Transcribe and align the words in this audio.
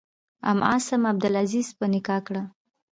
ام 0.49 0.59
عاصم 0.69 1.01
عبدالعزیز 1.11 1.67
په 1.77 1.85
نکاح 1.93 2.19
کړه. 2.27 2.43